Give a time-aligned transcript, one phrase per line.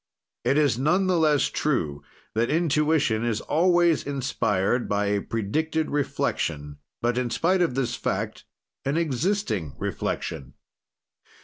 [0.43, 2.01] It is none the less true
[2.33, 8.43] that intuition is always inspired by a predicted reflection, but, in spite of this fact,
[8.83, 10.55] an existing reflection.